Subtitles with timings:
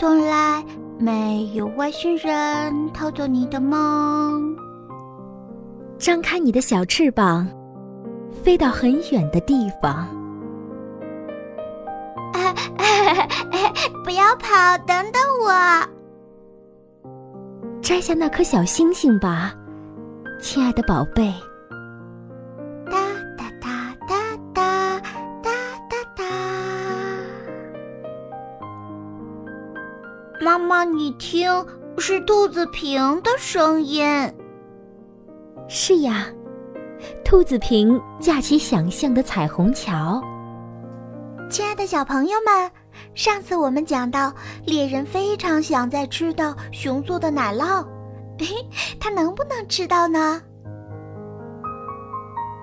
[0.00, 0.64] 从来
[0.96, 4.56] 没有外星人偷走你的梦。
[5.98, 7.48] 张开你的小翅膀，
[8.44, 10.06] 飞到很远的地方。
[14.04, 15.52] 不要跑，等等我。
[17.82, 19.52] 摘下那颗小星星吧，
[20.40, 21.34] 亲爱的宝贝。
[30.48, 31.66] 妈妈，你听，
[31.98, 34.02] 是兔子平的声音。
[35.68, 36.26] 是呀，
[37.22, 40.22] 兔子平架起想象的彩虹桥。
[41.50, 42.70] 亲爱的小朋友们，
[43.14, 44.32] 上次我们讲到，
[44.64, 47.86] 猎人非常想再吃到熊做的奶酪，
[48.98, 50.40] 他能不能吃到呢？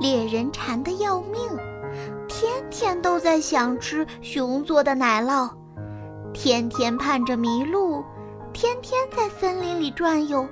[0.00, 1.42] 猎人馋得要命，
[2.26, 5.50] 天天都在想吃熊做的奶酪，
[6.36, 8.04] 天天盼着迷路，
[8.52, 10.46] 天天在森林里转悠。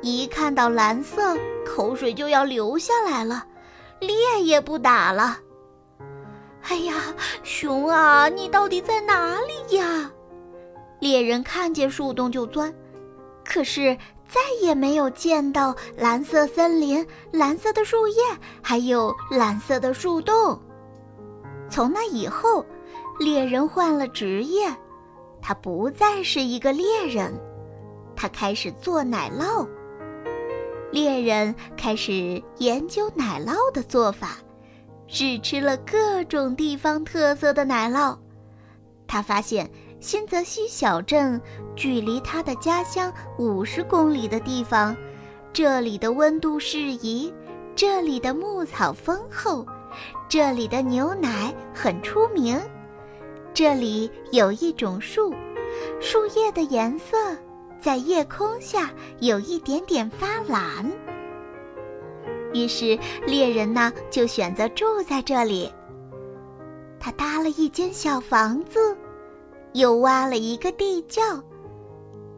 [0.00, 3.44] 一看到蓝色，口水就要流下来了，
[4.00, 5.38] 猎也不打了。
[6.62, 6.94] 哎呀，
[7.42, 10.10] 熊啊，你到底在哪里呀？
[11.00, 12.72] 猎人看见树洞就钻，
[13.44, 13.96] 可是
[14.26, 18.22] 再也没有见到蓝色森林、蓝色的树叶，
[18.62, 20.58] 还有蓝色的树洞。
[21.68, 22.64] 从那以后，
[23.18, 24.74] 猎人换了职业，
[25.46, 27.38] 他不再是一个猎人，
[28.16, 29.68] 他开始做奶酪。
[30.90, 34.38] 猎人开始研究奶酪的做法，
[35.06, 38.16] 试吃了各种地方特色的奶酪。
[39.06, 41.38] 他发现新泽西小镇
[41.76, 44.96] 距离他的家乡五十公里的地方，
[45.52, 47.30] 这里的温度适宜，
[47.76, 49.66] 这里的牧草丰厚，
[50.26, 52.58] 这里的牛奶很出名。
[53.54, 55.32] 这里有一种树，
[56.00, 57.16] 树叶的颜色。
[57.80, 60.90] 在夜空下有一点点发蓝，
[62.54, 65.70] 于是猎人呢就选择住在这里。
[66.98, 68.96] 他搭了一间小房子，
[69.74, 71.22] 又挖了一个地窖。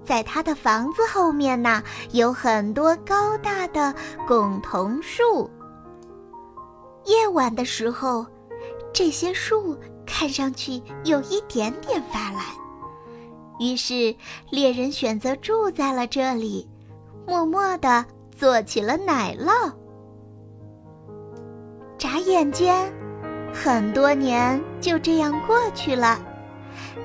[0.04, 1.80] 在他的房子后面呢，
[2.10, 3.94] 有很多高大的
[4.28, 5.48] 梧桐树。
[7.04, 8.26] 夜晚的时候，
[8.92, 12.42] 这些树看上去有一点点发蓝。
[13.58, 14.14] 于是，
[14.50, 16.68] 猎人选择住在了这里，
[17.26, 19.72] 默默地做起了奶酪。
[21.98, 22.92] 眨眼间，
[23.52, 26.18] 很多年就这样过去了，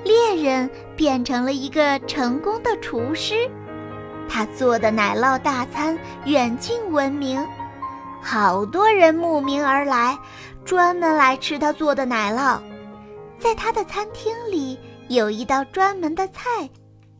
[0.03, 3.49] 猎人变成了一个成功的厨师，
[4.27, 7.41] 他做的奶酪大餐远近闻名，
[8.21, 10.19] 好多人慕名而来，
[10.65, 12.59] 专门来吃他做的奶酪，
[13.41, 14.79] 在他的餐厅里。
[15.09, 16.69] 有一道专门的菜，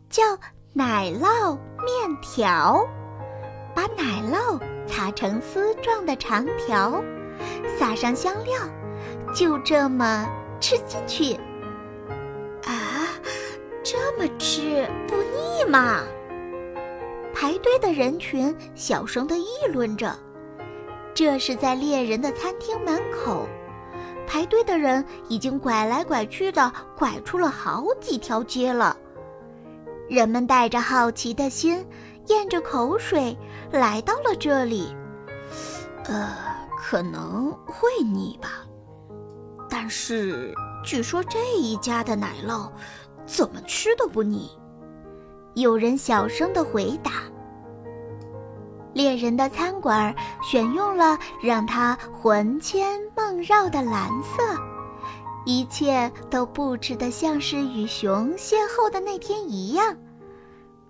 [0.08, 0.22] 叫
[0.72, 2.88] 奶酪面条。
[3.74, 7.04] 把奶酪擦成丝状的长条，
[7.78, 8.54] 撒上香料，
[9.34, 10.26] 就这么
[10.58, 11.34] 吃进去。
[12.64, 13.08] 啊，
[13.84, 16.00] 这么吃不腻吗？
[17.34, 20.18] 排队的人群小声地议论着。
[21.12, 23.46] 这是在猎人的餐厅门口。
[24.32, 28.96] 排队的人已经拐来拐去的拐出了好几条街了。
[30.08, 31.86] 人们带着好奇的心，
[32.28, 33.36] 咽着口水
[33.70, 34.96] 来到了这里。
[36.04, 36.34] 呃，
[36.78, 38.64] 可能会腻吧，
[39.68, 42.70] 但是据说这一家的奶酪
[43.26, 44.50] 怎么吃都不腻。
[45.52, 47.12] 有人小声的回答。
[48.94, 54.42] 猎人的餐馆选用了让他魂牵梦绕的蓝色，
[55.46, 59.96] 一切都布置得像是与熊邂逅的那天一样。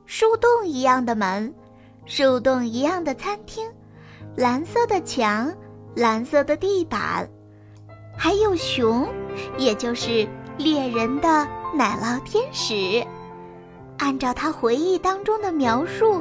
[0.04, 1.54] 树洞一样的门，
[2.04, 3.70] 树洞一样的餐厅，
[4.34, 5.52] 蓝色的墙，
[5.94, 7.28] 蓝色的地板，
[8.16, 9.08] 还有熊，
[9.56, 13.06] 也就是猎人的奶酪天使。
[13.98, 16.20] 按照他回忆当中的描述。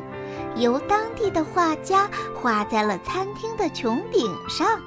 [0.55, 4.79] 由当地的画家画在了餐厅的穹顶上。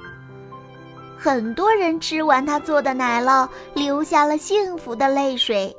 [1.17, 5.75] 很多人吃完他做的奶酪，流下了幸福的泪水。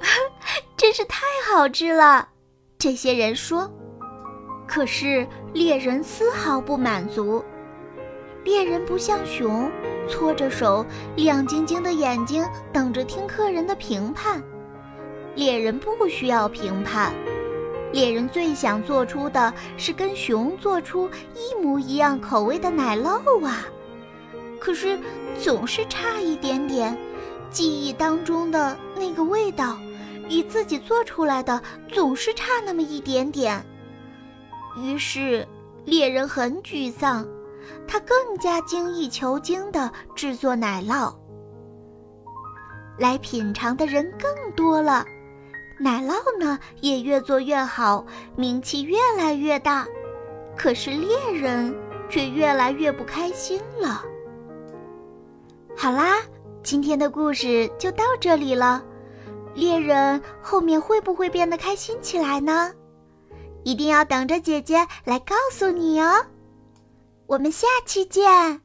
[0.76, 2.28] 真是太好吃了，
[2.78, 3.70] 这些人说。
[4.66, 7.42] 可是猎人丝毫不满足。
[8.44, 9.70] 猎人不像熊，
[10.08, 10.84] 搓着手，
[11.16, 14.42] 亮晶晶的眼睛，等着听客人的评判。
[15.34, 17.14] 猎人不需要评判。
[17.94, 23.64] 猎人最想做出的是跟熊做出一模一样口味的奶酪啊，
[24.58, 24.98] 可是
[25.40, 26.98] 总是差一点点，
[27.50, 29.78] 记忆当中的那个味道，
[30.28, 33.64] 与自己做出来的总是差那么一点点。
[34.76, 35.46] 于是
[35.84, 37.24] 猎人很沮丧，
[37.86, 41.14] 他更加精益求精地制作奶酪。
[42.98, 45.04] 来品尝的人更多了，
[45.78, 48.04] 奶酪呢也越做越好，
[48.36, 49.86] 名气越来越大。
[50.56, 51.74] 可是猎人
[52.08, 54.04] 却越来越不开心了。
[55.76, 56.22] 好啦，
[56.62, 58.84] 今天的故事就到这里了。
[59.54, 62.72] 猎人后面会不会变得开心起来呢？
[63.64, 66.26] 一定要等着姐姐来告诉你哦。
[67.26, 68.60] 我们下期见。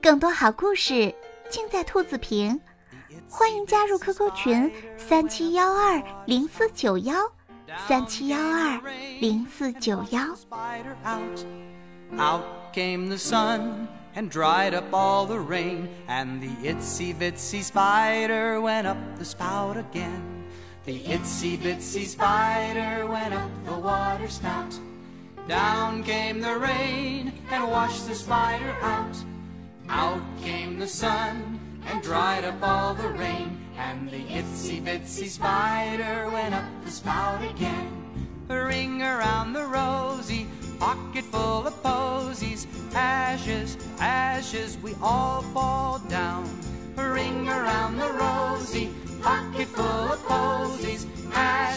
[0.00, 1.14] 更多好故事
[1.50, 2.60] 尽在兔子瓶，
[3.29, 7.15] 欢迎加入 QQ 群三七幺二零四九幺
[7.87, 8.81] 三七幺二
[9.19, 10.35] 零四九幺。
[14.15, 20.45] and dried up all the rain, and the itsy bitsy spider went up the spout again.
[20.85, 24.77] The itsy bitsy spider went up the water spout.
[25.47, 29.15] Down came the rain and washed the spider out.
[29.89, 36.28] Out came the sun and dried up all the rain, and the itsy bitsy spider
[36.30, 37.88] went up the spout again.
[38.48, 40.46] Ring around the rosy,
[40.78, 46.44] pocket full of posies, ashes, ashes, we all fall down.
[46.96, 48.90] Ring around the rosy,
[49.22, 51.75] pocket full of posies, ashes,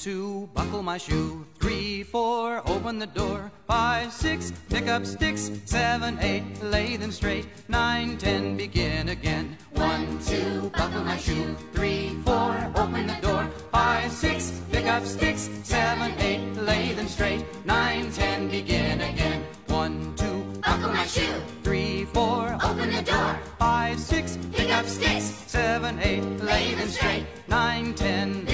[0.00, 1.44] two, buckle my shoe.
[1.60, 3.52] Three, four, open the door.
[3.66, 5.50] Five, six, pick up sticks.
[5.66, 7.46] Seven, eight, lay them straight.
[7.68, 9.58] Nine, ten, begin again.
[9.74, 11.54] One, two, buckle my shoe.
[11.74, 13.46] Three, four, open the door.
[13.72, 15.50] Five, six, pick up sticks.
[15.64, 17.44] Seven, eight, lay them straight.
[17.66, 19.44] Nine, ten, begin again.
[19.66, 21.42] One, two, buckle my shoe.
[21.62, 23.38] Three, four, open the door.
[23.58, 25.24] Five, six, pick up sticks.
[25.46, 27.26] Seven, eight, lay them straight.
[27.48, 28.49] Nine, ten.